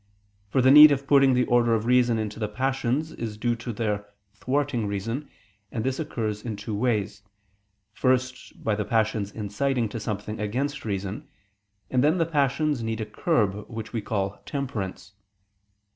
[0.49, 3.71] For the need of putting the order of reason into the passions is due to
[3.71, 5.29] their thwarting reason:
[5.71, 7.21] and this occurs in two ways.
[7.93, 11.27] First, by the passions inciting to something against reason,
[11.91, 15.13] and then the passions need a curb, which we call "Temperance."